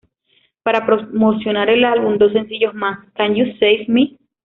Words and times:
Para 0.63 0.83
promocionar 0.83 1.69
el 1.69 1.85
álbum, 1.85 2.17
dos 2.17 2.31
sencillos 2.33 2.73
más, 2.73 3.05
"Can 3.13 3.35
You 3.35 3.45
Save 3.59 3.85
Me? 3.87 4.17